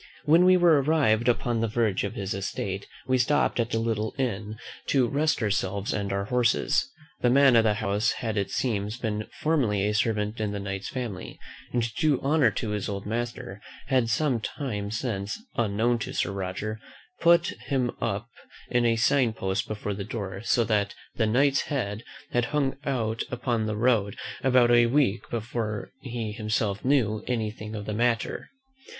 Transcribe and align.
When 0.25 0.45
we 0.45 0.57
were 0.57 0.81
arrived 0.81 1.27
upon 1.29 1.59
the 1.61 1.67
verge 1.67 2.03
of 2.03 2.15
his 2.15 2.33
estate, 2.33 2.87
we 3.05 3.19
stopped 3.19 3.59
at 3.59 3.75
a 3.75 3.77
little 3.77 4.15
inn 4.17 4.57
to 4.87 5.07
rest 5.07 5.43
ourselves 5.43 5.93
and 5.93 6.11
our 6.11 6.25
horses. 6.25 6.89
The 7.19 7.29
man 7.29 7.55
of 7.55 7.63
the 7.65 7.75
house 7.75 8.13
had 8.13 8.35
it 8.35 8.49
seems 8.49 8.97
been 8.97 9.27
formerly 9.41 9.85
a 9.87 9.93
servant 9.93 10.41
in 10.41 10.53
the 10.53 10.59
Knight's 10.59 10.87
family; 10.89 11.37
and 11.71 11.83
to 11.83 11.93
do 11.93 12.19
honour 12.21 12.49
to 12.49 12.69
his 12.69 12.89
old 12.89 13.05
master, 13.05 13.61
had 13.89 14.09
some 14.09 14.39
time 14.39 14.89
since, 14.89 15.37
unknown 15.55 15.99
to 15.99 16.13
Sir 16.13 16.31
Roger, 16.31 16.79
put 17.19 17.49
him 17.67 17.91
up 18.01 18.27
in 18.71 18.87
a 18.87 18.95
sign 18.95 19.33
post 19.33 19.67
before 19.67 19.93
the 19.93 20.03
door; 20.03 20.41
so 20.43 20.63
that 20.63 20.95
THE 21.15 21.27
KNIGHT'S 21.27 21.61
HEAD 21.67 22.03
had 22.31 22.45
hung 22.45 22.75
out 22.85 23.21
upon 23.29 23.67
the 23.67 23.77
road 23.77 24.17
about 24.43 24.71
a 24.71 24.87
week 24.87 25.29
before 25.29 25.91
he 26.01 26.31
himself 26.31 26.83
knew 26.83 27.23
any 27.27 27.51
thing 27.51 27.75
of 27.75 27.85
the 27.85 27.93
matter. 27.93 28.49